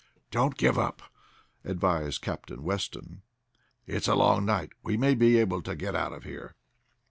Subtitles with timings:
[0.31, 1.03] "Don't give up,"
[1.63, 3.21] advised Captain Weston.
[3.85, 4.71] "It's a long night.
[4.81, 6.55] We may be able to get out of here."